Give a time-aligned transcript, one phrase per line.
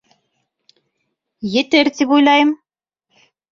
[1.59, 2.57] —Етер, тип уйлайым.